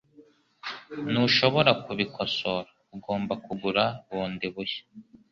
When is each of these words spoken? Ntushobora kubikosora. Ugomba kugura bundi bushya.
Ntushobora 1.11 1.71
kubikosora. 1.83 2.69
Ugomba 2.95 3.33
kugura 3.45 3.83
bundi 4.07 4.45
bushya. 4.53 4.83